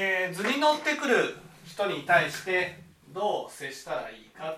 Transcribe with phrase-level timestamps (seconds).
[0.00, 1.34] えー図に乗ってくる
[1.66, 2.78] 人に対して
[3.12, 4.56] どう接したらいいか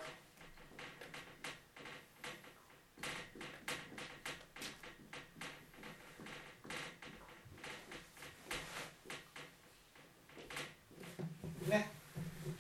[11.65, 11.91] とね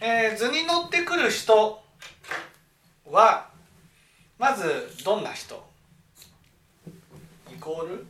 [0.01, 1.83] えー図に乗ってくる人
[3.05, 3.51] は
[4.39, 5.63] まずどんな人？
[7.55, 8.07] イコール？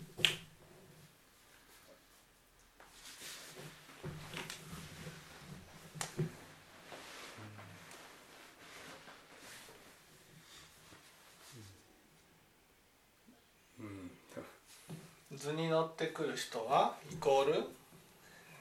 [15.41, 17.57] 図に乗ってくる人はイコールい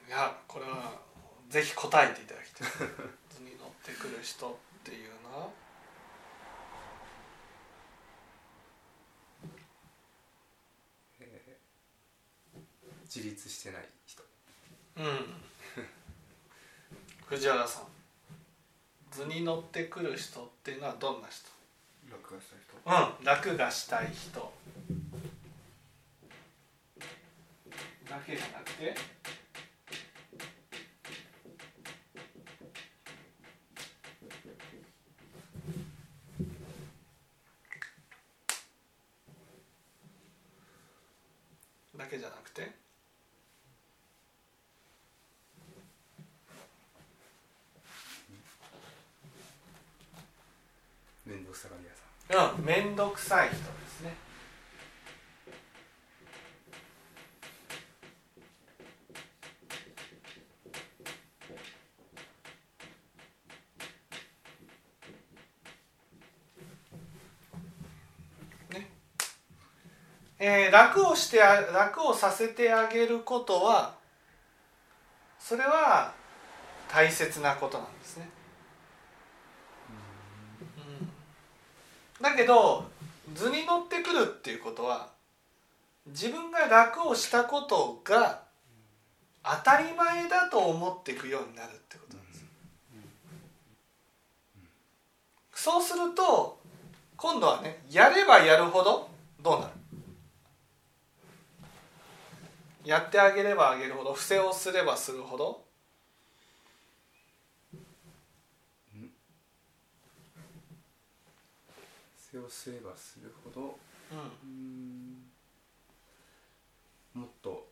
[0.09, 0.93] やこれは
[1.49, 2.67] ぜひ答えていただきたい。
[3.29, 4.55] 図に乗ってくる人っ
[4.85, 5.49] ていうのは。
[13.03, 14.23] 自立してない人。
[14.97, 15.41] うん。
[17.25, 17.88] 藤原さん。
[19.11, 21.49] 図に乗ってくる人っていうのはどんな人？
[22.09, 23.17] 落語した人。
[23.19, 24.53] うん楽がしたい人
[28.09, 28.95] だけじゃなくて
[41.98, 42.72] だけじゃなくて
[51.26, 52.58] 面倒くさがり屋さん。
[52.58, 53.78] うん面倒くさい人
[70.40, 73.94] えー楽をしてあ楽をさせてあげることは
[75.38, 76.14] それは
[76.88, 78.30] 大切なことなんですね。
[80.78, 81.11] うん
[82.23, 82.89] だけど
[83.33, 85.10] 図に乗ってくるっていうことは
[86.08, 88.42] 自分が楽をしたことが
[89.44, 92.45] 当たり前だと思っていくようになるってことなんです。
[95.54, 96.58] そうすると
[97.17, 99.10] 今度はねやればやるほど
[99.42, 99.79] どうなる？
[102.86, 105.64] やってあげればあげるほど不正をすればするほど。
[112.32, 113.78] 背をすればするほど。
[114.12, 114.20] うん。
[117.16, 117.22] うん。
[117.22, 117.67] もっと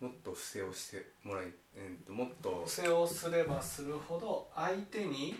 [0.00, 2.64] もっと不正をしてもらい、えー、ともっと。
[2.66, 5.34] 不正をすればするほど相手に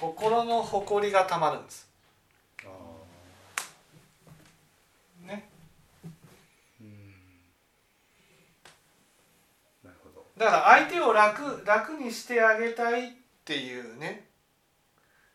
[0.00, 1.88] 心の誇りがたまるんです
[2.64, 2.68] あ
[5.26, 6.08] ねー
[6.82, 7.14] うん
[9.82, 13.12] なるほどだから相手を楽楽にしてあげたいっ
[13.44, 14.26] ていうね、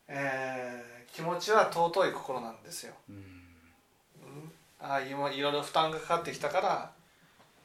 [0.08, 2.94] えー気持ちは尊い心なんですよ。
[3.10, 3.16] うん。
[3.16, 4.52] うん。
[4.80, 6.92] ああ今いろいろ負担がかかってきたから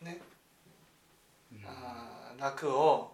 [0.03, 0.19] ね。
[1.53, 1.65] うん。
[1.65, 3.13] あー楽を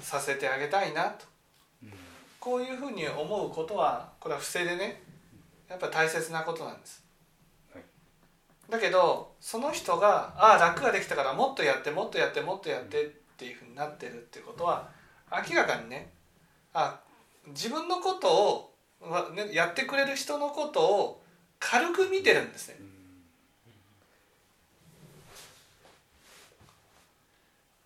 [0.00, 1.26] させてあげたいなと。
[1.82, 1.92] うん。
[2.38, 5.02] こういうふうに思うことはこれは不正でね
[5.68, 7.02] やっぱり大切なことなんです。
[8.70, 14.88] はいだけどその人がああ楽ができたからもっとやってもっとやってもっとやってっていうふうになってるっていうことは
[15.48, 16.10] 明らかにね
[16.74, 17.00] あ
[17.46, 18.74] 自分のことを、
[19.52, 21.22] やってくれる人のことを
[21.58, 22.76] 軽く見てるんですね。
[22.78, 22.88] うん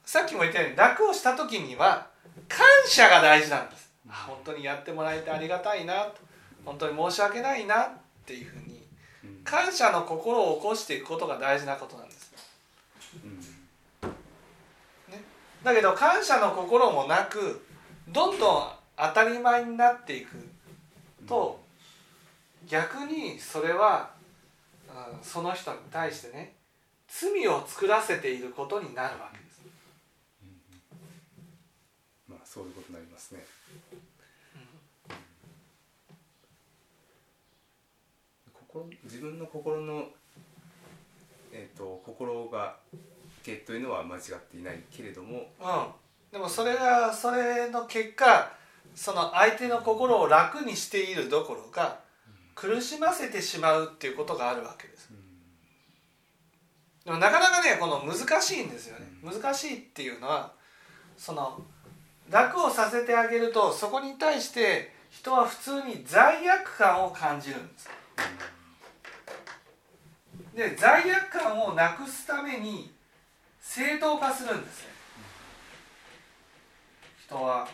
[0.05, 2.07] さっきも言ったように楽をした時には
[2.47, 3.91] 感謝が大事なんです。
[4.11, 6.17] あ本当にやってもらえてありがたいなと
[6.67, 7.89] 本当に申し訳ないなっ
[8.27, 8.82] ていうふうにうん
[9.45, 12.33] 感謝の心を起こしていくことが大事なことなんです。
[13.25, 13.41] うん。
[15.63, 17.65] だけど感謝の心もなく
[18.09, 20.37] どんどん当たり前になっていく
[21.27, 21.61] と
[22.67, 24.11] 逆にそれは
[24.89, 26.55] うんその人に対してね
[27.09, 29.63] 罪を作らせていることになるわけです。
[32.29, 33.45] まあそういうことになりますね
[38.53, 38.61] 心
[39.05, 40.09] 自分の心の
[41.53, 42.77] えっ、と心が
[43.43, 45.87] けというのは間違っていないけれどもうん、
[46.31, 48.53] でもそれがそれの結果
[48.95, 52.01] その相手の心を楽にしているどころか
[52.55, 55.11] 苦しませてしまうっていうことがあるわけです。
[57.05, 59.07] でもなかなかねこの難しいんですよね。
[59.23, 60.53] 難しいっていうのは
[61.17, 61.61] その
[62.31, 67.89] 楽をさせてあげるとそこに対して人は普通に罪悪感を感じるんです
[70.55, 72.93] で罪悪感をなくすために
[73.61, 74.93] 正当化するんですね。
[77.25, 77.69] 人は。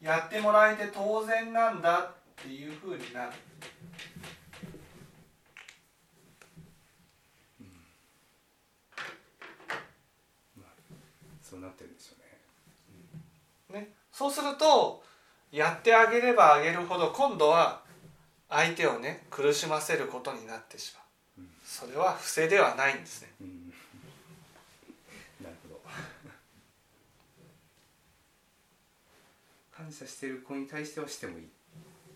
[0.00, 3.32] やってもらえて当然なんだっていうふうになる。
[11.42, 12.14] そうなってるんでしょ
[13.70, 13.80] うね。
[13.80, 13.94] ね。
[14.10, 15.02] そうすると
[15.50, 17.82] やってあげればあげるほど今度は
[18.52, 21.02] 相手をね苦しませることになってしまう。
[21.64, 23.32] それは不正ではないんですね。
[23.40, 23.72] うん。
[25.42, 25.80] なるほど。
[29.74, 31.48] 感謝してる子に対してはしてもいいっ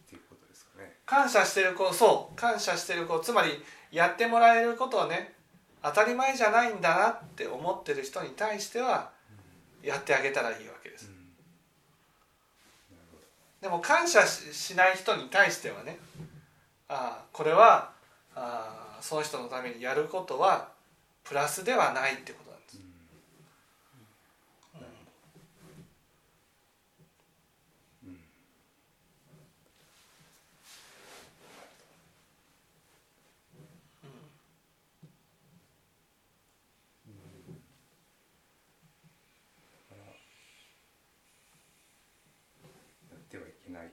[0.08, 0.92] ていうことですかね。
[1.06, 2.36] 感謝してる子そう。
[2.36, 5.32] 感謝してる子つまりやってもらえることはね
[5.82, 9.10] 当たり前じゃないんだなって思ってる人に対しては
[9.82, 11.06] やってあげたらいいわけです。
[11.06, 11.16] うん。
[13.62, 15.98] でも感謝ししない人に対してはね
[16.88, 17.90] あこれは
[18.34, 20.68] あその人のためにやることは
[21.24, 22.78] プラスではないってことなんです。
[28.04, 28.12] うん。
[43.10, 43.90] やってはいけない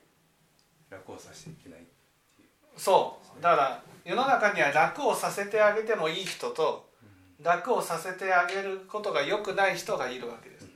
[0.90, 1.80] 楽をさせていけない
[2.78, 3.42] そう。
[3.42, 6.90] だから世の中には楽をさせてあげてもいい人と
[7.42, 10.68] 楽をさせてあげることが良くない人がいるわけです、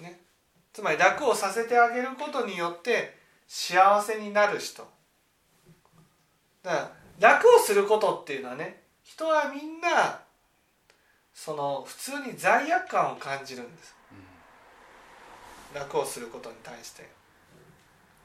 [0.00, 0.04] うん。
[0.04, 0.20] ね、
[0.72, 3.16] つまり楽をさせてあげることによって
[3.46, 4.86] 幸せになる人。
[6.62, 6.76] だか
[7.20, 10.20] ら楽をすることっていうのはね人はみんな
[11.32, 13.94] その普通に罪悪感を感じるんです
[15.78, 17.08] 楽をすることに対して。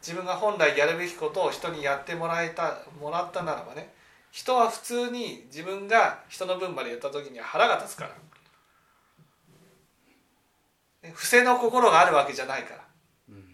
[0.01, 3.93] 自分が本来やるべきことを人にやってもらえたもらったならばね
[4.31, 8.15] 人は普通に自分が人の分までやった時には腹が立つから、ね
[11.13, 12.85] 不正の心があるわけじゃないから。
[13.29, 13.45] うん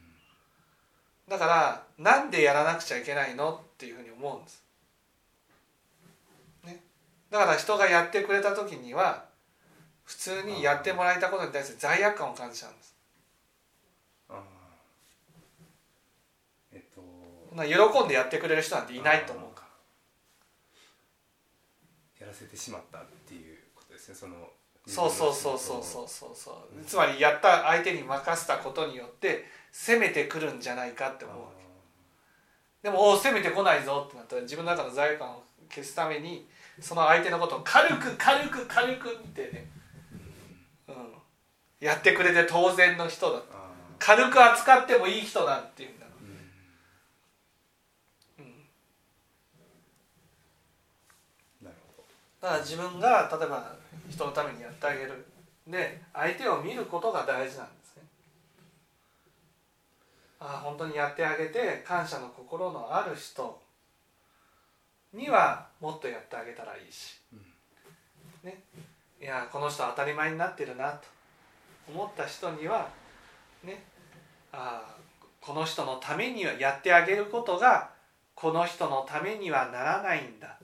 [1.27, 4.63] だからなんでやらなくちゃいけないのっていうふうに思うんです、
[6.63, 6.81] ね、
[7.29, 9.25] だから人がやってくれた時には
[10.05, 12.95] 普通にやってもらえたことに対して罪悪感を感じちゃうんです
[14.29, 14.43] ああ
[16.71, 19.67] えっとそんな喜んでやってくれる人なんていないと思うか
[22.19, 22.25] ら。
[22.25, 24.15] やらせてしまったっていうことですね。
[24.15, 24.35] その
[24.85, 26.83] そうそうそうそうそうそうそう。
[26.85, 31.47] つまりやった相手に任せたことによって攻めてくるんじゃないかってあ思う
[32.81, 36.47] でもおう攻めてこないぞってなったら自分の中の罪悪感を消すために
[36.79, 39.69] その相手のことを軽く軽く軽くってね、
[40.87, 40.95] うん、
[41.81, 43.41] やってくれて当然の人だ。
[43.99, 46.27] 軽く扱ってもいい人だっていうんだろうん
[48.45, 48.47] う、
[51.61, 52.03] うん、なるほ
[52.41, 53.75] だから自分が例えば
[54.09, 55.25] 人のためにやってあげる。
[55.67, 58.03] で相手を見ることが大事なんですね。
[60.39, 63.61] ああ本当にやってあげて感謝の心のある人
[65.13, 67.19] にはもっとやってあげたらいいし、
[68.43, 68.61] ね、
[69.21, 71.07] いやこの人は当たり前になってるなと
[71.89, 72.89] 思った人には
[73.63, 73.83] ね。
[74.53, 74.97] ああ
[75.41, 77.89] この人のためにはやってあげることが
[78.35, 80.57] この人のためにはならないんだ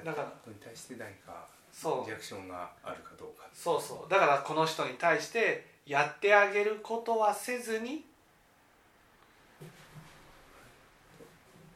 [0.00, 2.06] どやっだかに対して何かそう。
[2.06, 3.46] リアクションがあるかどうか。
[3.54, 4.10] そうそう。
[4.10, 8.04] だからこの人に対してやってあげることはせずに、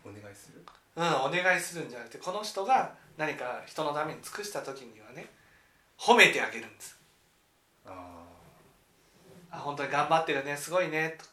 [0.05, 0.65] お願いする？
[0.97, 5.27] うん、お願いするんじゃなくてこの人が何か人のために尽くした時にはね
[5.99, 6.99] 褒めてあげるんです。
[7.87, 8.25] あ
[9.51, 11.25] あ本当に頑張ってるねすごいねと。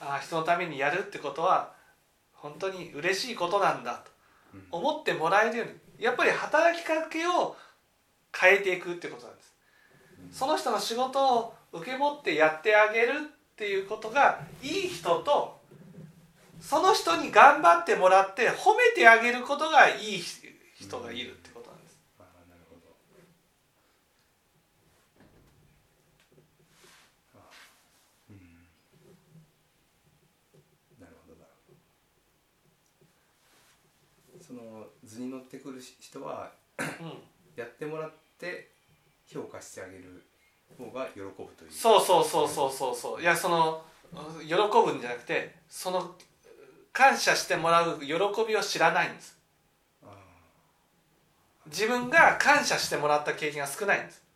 [0.00, 1.72] あ人のためにやるってことは
[2.32, 3.98] 本当に嬉しいことなんだと。
[3.98, 4.19] うん
[4.70, 5.66] 思ってもらえるよう
[5.98, 7.56] にやっぱり働きかけを
[8.38, 9.52] 変えていくってことなんです。
[10.32, 13.12] その人の仕事を受け持ってやってあげる
[13.54, 15.60] っていうことがいい人と
[16.60, 20.22] その人に頑張ってもらって褒めてあげることがいい
[20.78, 21.98] 人がいるってことなんです。
[22.18, 22.96] ああなるほど
[27.34, 27.50] あ
[28.30, 28.36] うん
[31.00, 31.72] なるほどなるほ
[34.38, 36.86] どその図に乗ってくる人はうん、
[37.56, 38.70] やってもらって
[39.26, 40.24] 評価してあげる
[40.76, 41.70] 方が喜ぶという。
[41.70, 43.22] そうそうそうそうそうそう。
[43.22, 43.82] いやその
[44.40, 46.14] 喜ぶんじゃなくてその
[46.92, 48.14] 感謝してもらう喜
[48.48, 49.38] びを知らないんです。
[50.02, 50.06] あ
[51.66, 54.30] 自分が感謝してもらった経験が少ないんです。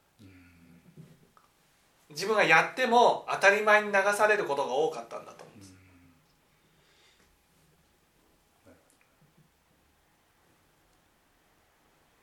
[2.14, 5.74] 自分がやっても当たり前に流されることが多かったんだと思うんです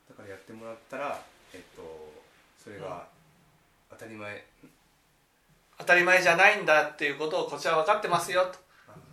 [0.10, 1.20] だからやってもらったら
[1.54, 1.82] えっと
[2.64, 3.06] それが
[3.90, 4.46] 当たり前、
[5.92, 8.46] 当たり前じゃないんだっていうことをこちら分かってますよあ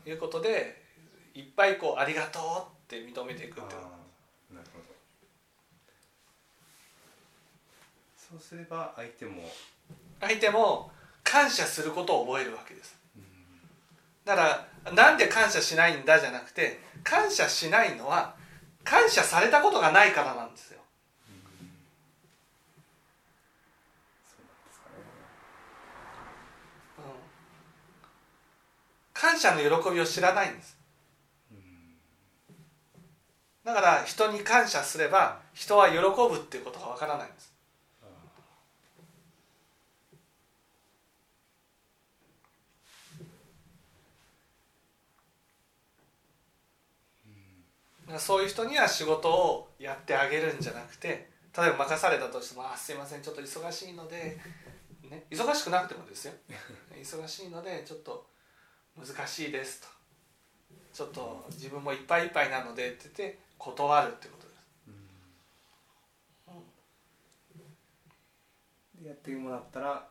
[0.04, 0.80] ということで
[1.34, 2.42] いっぱいこう「ありがとう」
[2.84, 3.74] って認めていくって
[8.16, 9.42] そうすれば相手も。
[10.20, 10.90] 相手も
[11.24, 12.98] 感謝することを覚えるわけです。
[14.24, 18.34] だからなんで感謝しないんだじゃなくて感謝しないのは
[18.84, 20.80] 感謝されたことがないからなんですよ
[24.28, 24.96] そうなんですかね
[29.38, 30.76] 感謝の喜びを知らないんです。
[33.64, 37.52] だから人に感謝すれば人は喜ぶっていうことがわからないんです。
[48.18, 54.38] そういう人には仕事をやってあげるんじゃなくて例えば任されたとしても「あすいませんちょっと忙しいので」
[55.04, 56.32] ね、忙しくなくてもですよ。
[56.96, 58.27] 忙しいのでちょっと
[59.06, 59.88] 難しいですと。
[60.92, 64.58] ちょっと自分もいっぱいいっぱいなのでって言って断るってことです。
[69.02, 70.08] でやってもらったら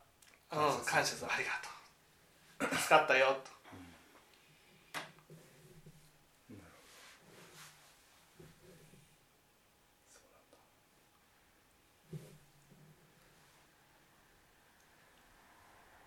[0.50, 1.30] うん、感謝する。
[1.30, 1.78] ありがとう。
[2.76, 3.50] 助かったよと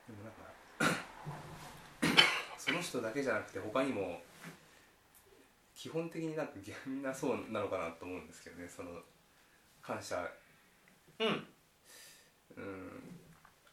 [0.07, 0.97] でもなんか
[2.57, 4.21] その人だけじゃなくて他にも
[5.73, 6.53] 基本的になんか
[6.85, 8.89] みんなそうなのかなと思うんですけどねその
[9.81, 10.29] 感謝。
[11.19, 11.27] うん。
[12.57, 12.91] うん。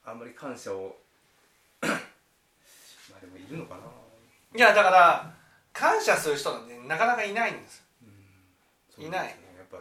[0.04, 0.96] あんまり感謝を
[1.82, 3.82] まあでもいるのかな。
[4.54, 5.34] いやだから
[5.72, 7.84] 感謝する人がねなかなかいないんです
[8.88, 9.42] そういないですね。
[9.58, 9.78] やっぱ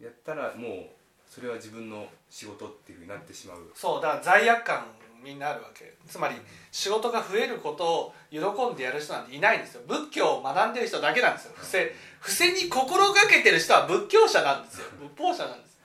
[0.00, 0.88] やったらもう
[1.28, 3.70] それは自分の仕事っていうふうになってしまう。
[3.74, 4.86] そうだから罪悪感
[5.26, 5.92] みんなあるわけ。
[6.08, 6.36] つまり
[6.70, 8.38] 仕事が増えることを喜
[8.72, 9.82] んでやる人なんていないんですよ。
[9.88, 11.52] 仏教を学んでる人だけなんですよ。
[11.56, 14.86] 伏せ伏せに心がけてる人は仏教者なんですよ。
[15.00, 15.76] 仏法者なんです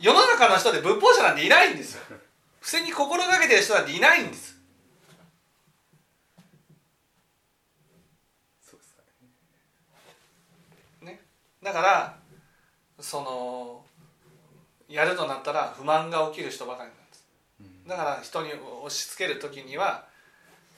[0.00, 2.02] 世の中の人で仏法者なんていないんですよ。
[2.60, 4.56] 伏せに心がけてる人なんていないんです。
[11.00, 11.12] ね。
[11.12, 11.20] ね。
[11.62, 12.18] だから
[12.98, 13.84] その
[14.88, 17.02] やるとなったら不満が起きる人ばかりなんです。
[17.02, 17.05] うん
[17.86, 20.06] だから人に押し付ける時には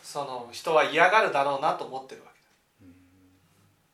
[0.03, 2.87] その人は嫌がるだろうなと思ってるわけ。
[2.87, 2.91] で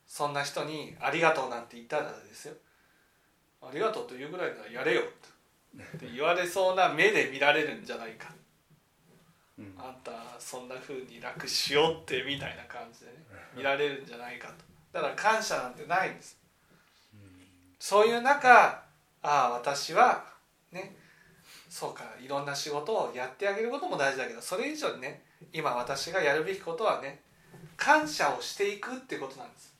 [0.06, 2.54] すそんな人に「ありがとう」なんて言ったらですよ
[3.62, 5.34] 「ありがとう」というぐらいならやれよって。
[6.14, 8.32] 言われそうな目で見られるんじゃないか。
[9.58, 9.74] うん。
[9.76, 13.12] あんたそんな風に楽しようってみたいな感じでね
[13.56, 14.54] 見られるんじゃないかと。
[14.92, 16.38] だから感謝なんてないんです。
[17.80, 18.84] そういう中
[19.22, 20.24] ああ私は
[20.70, 20.96] ね
[21.74, 27.20] そうかいろんな仕事をやってあげることも大事だけどそれ以上にね今私がやるべきことはね
[27.76, 29.74] 感謝をしていくっていうことなんです。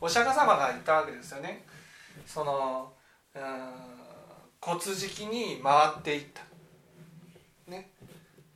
[0.00, 1.64] お釈迦様が言ったわけですよね。
[2.24, 2.92] その
[3.34, 3.42] うん
[4.60, 6.42] 骨敷に回っていった。
[7.72, 7.90] ね。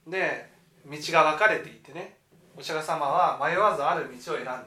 [0.06, 0.48] で
[0.86, 2.18] 道が分かれていてね
[2.56, 4.64] お釈迦様は迷わずある道を選んだ、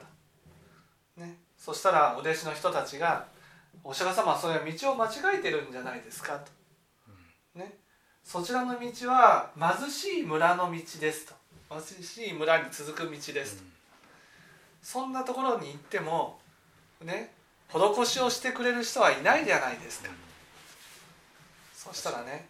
[1.15, 3.25] ね、そしたらお弟子の人たちが
[3.81, 6.62] 「お釈迦様はそれは道を間違えてるんじゃないですか」と。
[8.23, 11.33] ね、そちらの道は貧しい村の道ですと。
[11.69, 13.63] 貧しい村に続く道ですと。
[14.81, 16.39] そんなところに行っても
[17.03, 17.31] ね
[17.69, 20.09] 施しをしてくれる人はいないじゃないですか。
[21.73, 22.47] そしたらね、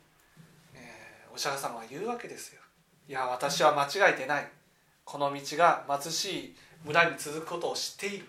[0.75, 2.61] えーお釈迦様は言うわけですよ。
[3.07, 4.47] いや私は間違えてない。
[5.03, 8.25] この道が貧しい村に続くことを知っている。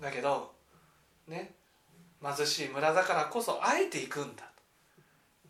[0.00, 0.52] だけど
[1.26, 1.52] ね
[2.22, 4.47] 貧しい村だからこそあえて行くんだ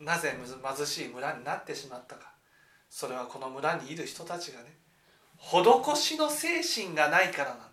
[0.00, 0.36] なぜ
[0.76, 2.32] 貧しい村になってしまったか。
[2.90, 4.76] それはこの村にいる人たちがね
[5.38, 7.64] 施しの精神がないからなんだ、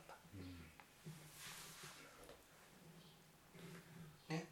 [4.29, 4.46] ね。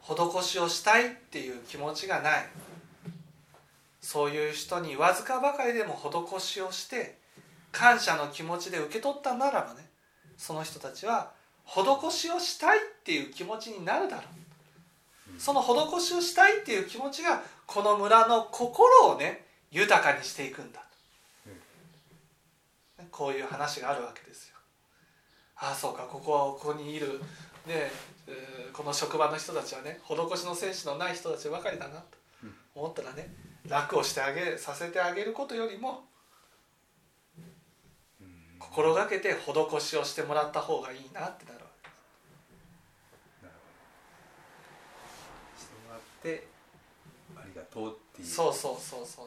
[0.00, 2.46] 施しをしたいっていう気持ちがない。
[4.00, 7.16] そういう人にわずかばかりでも施しをして
[7.72, 9.88] 感謝の気持ちで受け取ったならばね
[10.36, 11.32] その人たちは
[11.66, 14.43] 施しをしたいっていう気持ちになるだろう
[15.38, 20.80] その施しをしたいっていう気持ちがこの村の心をね豊かにしていくんだ。
[22.96, 24.56] とこういう話があるわけですよ。
[25.56, 27.20] ああそうかここここにいる、
[27.66, 27.90] ね
[28.26, 32.04] えーこの職場の人たちはね施しの精神のない人たちばかりだなと
[32.42, 32.54] うん。
[32.74, 33.32] 思ったらね
[33.68, 36.04] 楽をしてあげさせてあげることよりも
[38.20, 38.58] うん。
[38.58, 41.88] 心がけて施しをしてもらった方がいいなってなるわけ
[43.46, 43.60] なるほ
[45.56, 46.46] どして
[47.36, 48.26] ありがとうっていう。
[48.26, 49.26] そうそうそうそう。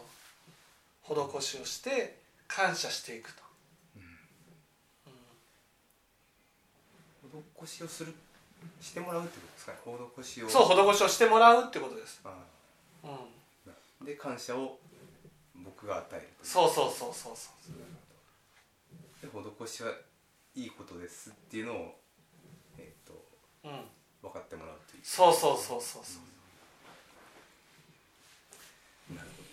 [1.39, 3.43] 施しをして感謝していくと、
[3.95, 4.03] うん。
[7.39, 8.13] う施しをする
[8.81, 9.77] してもらうってことですかね。
[10.17, 10.47] 施しを。
[10.47, 12.29] ん、そう施しをしてもらうってことです、あ
[13.03, 13.19] うん、あ
[14.03, 14.79] で感謝を
[15.55, 17.73] 僕が与えるそうそうそうそうそう。
[19.21, 19.27] で
[19.65, 19.91] 施しは
[20.55, 21.99] いいことですっていうのを
[22.77, 23.13] えっ、と
[23.63, 23.85] うん。
[24.19, 25.01] 分かってもらうという。
[25.03, 26.36] そうそうそうそうそう
[29.15, 29.43] なるほ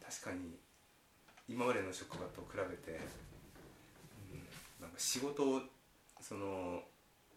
[0.00, 0.06] ど。
[0.10, 0.56] 確かに
[1.48, 3.00] 今までの職場と比べて、
[4.32, 4.38] うん、
[4.80, 5.60] なんか仕事を
[6.20, 6.82] その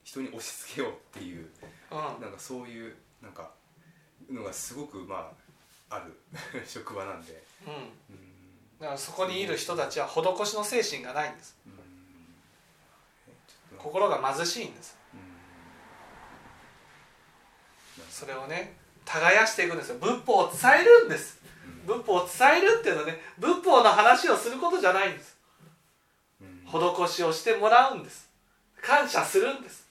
[0.03, 1.47] 人に押し付けようっていう
[1.91, 3.51] うんなんかそういうなんか
[4.29, 5.31] のがすごくま
[5.89, 6.13] あある
[6.65, 7.73] 職場なんで、うん。
[7.73, 7.89] うん。
[8.79, 11.57] だからそこにいる人たちは施しの精神がないんです。
[11.65, 11.69] う
[13.75, 13.77] ん。
[13.77, 14.97] 心が貧しいんです。
[15.13, 15.17] う
[18.01, 18.05] ん。
[18.09, 19.97] それをね耕していくんですよ。
[19.99, 21.39] 仏法を伝えるんです。
[21.85, 25.37] 仏法を伝えるっていうのはね仏法の話をすることじゃないんです。
[26.41, 26.61] うん。
[26.65, 28.29] 施しをしてもらうんです。
[28.81, 29.87] 感謝するんです。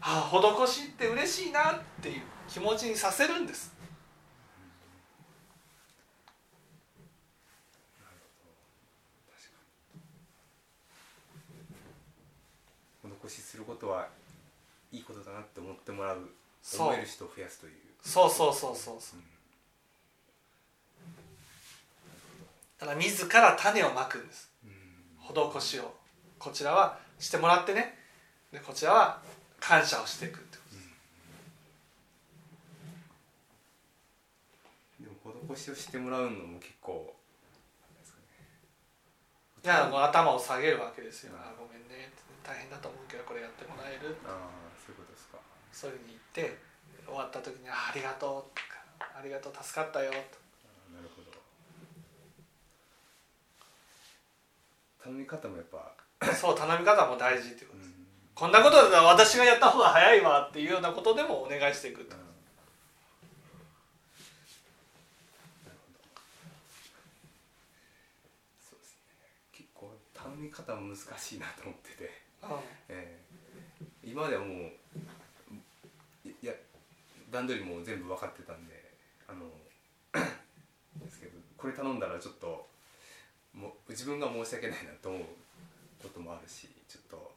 [0.00, 3.74] ああ施しって嬉しいなっていう気持ちにさせるんです。
[13.28, 14.08] 施しすることは
[14.92, 16.30] いいことだなって思ってもらう。
[16.74, 17.72] 思える人を増やすという
[18.06, 19.20] そうそうそうそうそう。
[22.78, 24.48] だから自ら種をまくんです。
[24.64, 24.72] うん
[25.58, 25.92] 施しを
[26.38, 27.98] こちらはしてもらってね。
[28.52, 29.20] でこちらは
[29.58, 30.88] 感謝をしていくってことです。
[35.00, 37.12] でも施しをしてもらうのも結構
[37.82, 38.24] なんですかね
[39.64, 42.12] いやもう頭を下げるわけですよ「あごめんね」
[42.46, 45.38] 大変だと思うけどこれやってもらえるああそういうことですか。
[45.72, 46.58] そういうふうに言って
[47.06, 48.82] 終わった時に「あありがとう」とか
[49.18, 50.16] 「ありがとう助かったよ」と。
[50.94, 51.30] なるほど。
[55.02, 55.94] 頼み方もやっぱ、
[56.34, 58.06] そう頼み方も大事っていうことです、うん。
[58.34, 62.10] こんなことだったら私がやった方が早いわっていうようなことでもお願いしていくと。
[62.10, 62.26] なるほ
[65.92, 66.00] ど。
[68.60, 69.02] そうですね。
[69.52, 72.10] 結構頼み方も難しいなと思ってて、
[72.88, 73.26] えー。
[74.02, 74.72] 今まではもう
[77.30, 78.94] 段取りも全部分かってたんで
[79.28, 79.50] あの
[81.04, 82.68] ですけどこれ頼んだらちょっと
[83.52, 85.22] もう自分が申し訳ないなと思う
[86.02, 87.36] こともあるしちょっと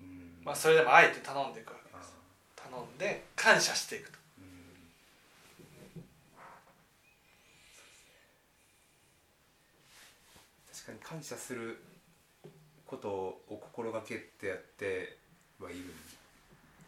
[0.00, 0.40] うん。
[0.44, 2.14] まあ、それでもあえて頼んでいくわけあです。
[2.56, 4.18] 頼んで感謝していくと。
[11.02, 11.82] 感謝する
[12.86, 15.18] ことを心がけてやって
[15.60, 15.80] はいる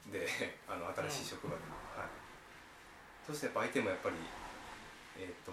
[0.08, 0.26] んで
[0.66, 1.60] あの新しい職場で、
[3.30, 4.16] はい、そしてやっぱ相手もやっぱり
[5.18, 5.52] えっ、と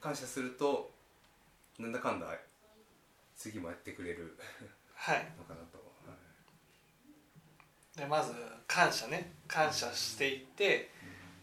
[0.00, 0.90] 感謝すると
[1.78, 2.26] なんだかんだ
[3.36, 4.36] 次もやってくれる
[4.94, 5.26] はい。
[5.38, 6.14] のかなと、は
[7.96, 7.98] い。
[7.98, 8.32] でまず
[8.66, 9.32] 感謝ね。
[9.48, 10.90] 感謝していって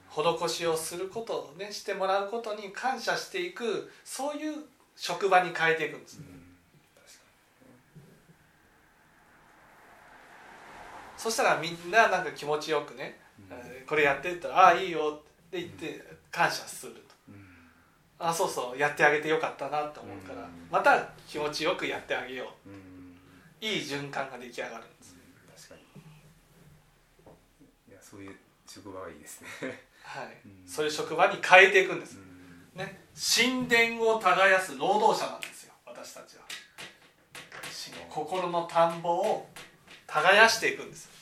[0.10, 4.54] 施しをすることをねしてもらうことに感謝していくそういう
[4.96, 6.40] 職場に変えていくんですうん。
[11.18, 13.20] そしたらみんななんか気持ちよくね、
[13.90, 16.00] これやってったら「ああいいよ」って言って
[16.32, 17.00] 感謝すると。
[17.30, 17.48] うん
[18.20, 20.68] 「あそうそうやってあげてよかったな」と思うからうん。
[20.70, 22.70] また気持ちよくやってあげよう。
[22.70, 22.80] んうん。
[22.80, 22.86] う
[23.66, 25.16] いい循環が出来上がるんです。
[25.68, 25.82] 確かに。
[27.92, 28.36] いやそういう
[28.68, 29.48] 職場はいいですね。
[30.04, 30.38] はい。
[30.46, 30.68] うん。
[30.68, 32.18] そういう職場に変えていくんです。
[32.18, 32.70] うん。
[32.76, 33.04] ね。
[33.16, 36.44] 神殿を耕す労働者なんですよ私たちは。
[37.72, 39.50] し心の田んぼを
[40.06, 41.10] 耕していくんです。
[41.14, 41.19] うん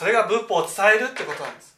[0.00, 1.76] それが仏法を伝えるってことなんです。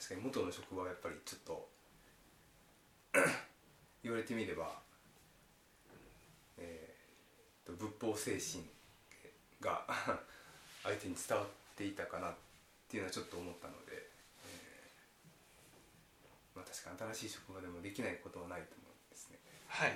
[0.00, 1.68] 確かに元の職場はやっぱりちょっと
[4.02, 4.80] 言われてみれば、
[6.58, 8.64] えー、と仏法精神
[9.60, 9.86] が
[10.82, 12.34] 相手に伝わっていたかなっ
[12.88, 14.05] ていうのはちょっと思ったので、
[16.56, 19.38] まあ、確か新しい職場でもできないことはないと思うんですね。
[19.68, 19.92] はい、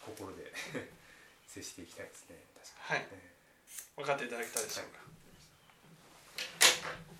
[0.00, 0.50] 心で
[1.46, 2.36] 接していきたいですね。
[2.88, 3.34] 確かに、ね、
[3.96, 4.02] はい。
[4.02, 4.96] 分かっていただけたでしょうか。
[4.96, 5.02] は
[7.08, 7.11] い